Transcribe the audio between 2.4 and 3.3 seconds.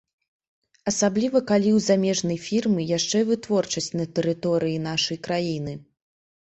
фірмы яшчэ і